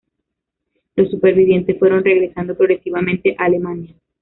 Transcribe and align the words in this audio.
Los 0.95 1.11
supervivientes 1.11 1.77
fueron 1.77 2.03
regresando 2.03 2.57
progresivamente 2.57 3.35
a 3.37 3.43
Alemania. 3.45 3.93